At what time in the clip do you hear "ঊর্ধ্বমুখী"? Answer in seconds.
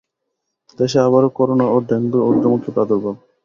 2.29-2.69